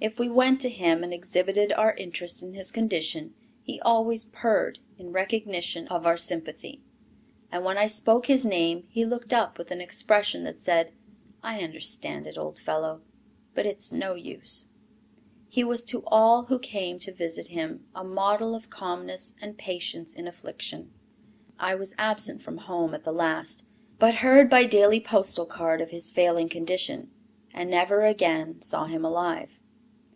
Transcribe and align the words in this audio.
If 0.00 0.16
we 0.16 0.28
went 0.28 0.60
to 0.60 0.68
him 0.68 1.02
and 1.02 1.12
exhibited 1.12 1.72
our 1.72 1.92
interest 1.94 2.40
in 2.40 2.52
his 2.52 2.70
condition, 2.70 3.34
he 3.64 3.80
always 3.80 4.24
purred 4.24 4.78
in 4.96 5.10
recognition 5.10 5.88
of 5.88 6.06
our 6.06 6.16
sympathy. 6.16 6.80
And 7.50 7.64
when 7.64 7.76
I 7.76 7.88
spoke 7.88 8.26
his 8.26 8.46
name, 8.46 8.86
he 8.88 9.04
looked 9.04 9.32
up 9.34 9.58
with 9.58 9.72
an 9.72 9.80
expression 9.80 10.44
that 10.44 10.60
said, 10.60 10.92
"I 11.42 11.64
understand 11.64 12.28
it, 12.28 12.38
old 12.38 12.60
fellow, 12.60 13.02
but 13.56 13.66
it's 13.66 13.90
no 13.90 14.14
use." 14.14 14.68
He 15.48 15.64
was 15.64 15.84
to 15.86 16.04
all 16.06 16.44
who 16.44 16.60
came 16.60 17.00
to 17.00 17.10
visit 17.10 17.48
him 17.48 17.84
a 17.92 18.04
model 18.04 18.54
of 18.54 18.70
calmness 18.70 19.34
and 19.42 19.58
patience 19.58 20.14
in 20.14 20.28
affliction. 20.28 20.92
I 21.58 21.74
was 21.74 21.96
absent 21.98 22.40
from 22.44 22.58
home 22.58 22.94
at 22.94 23.02
the 23.02 23.10
last, 23.12 23.64
but 23.98 24.14
heard 24.14 24.48
by 24.48 24.62
daily 24.64 25.00
postal 25.00 25.44
card 25.44 25.80
of 25.80 25.90
his 25.90 26.12
failing 26.12 26.48
condition; 26.48 27.10
and 27.52 27.68
never 27.68 28.04
again 28.04 28.62
saw 28.62 28.84
him 28.86 29.04
alive. 29.04 29.58